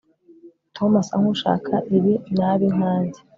tom 0.75 0.91
asa 1.01 1.15
nkushaka 1.21 1.73
ibi 1.95 2.13
nabi 2.37 2.67
nkanjye 2.75 3.19